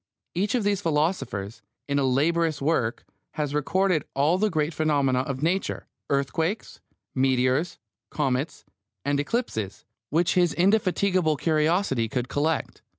Each 0.33 0.55
of 0.55 0.63
these 0.63 0.81
philosophers, 0.81 1.61
in 1.87 1.99
a 1.99 2.03
laborious 2.05 2.59
work, 2.59 3.05
has 3.33 3.53
recorded 3.53 4.03
all 4.15 4.39
the 4.39 4.49
great 4.49 4.73
phenomena 4.73 5.19
of 5.19 5.43
Nature, 5.43 5.85
earthquakes, 6.09 6.79
meteors, 7.13 7.77
comets, 8.09 8.65
and 9.05 9.19
eclipses, 9.19 9.85
which 10.09 10.33
his 10.33 10.55
indefatigable 10.55 11.37
curiosity 11.37 12.09
could 12.09 12.29
collect. 12.29 12.81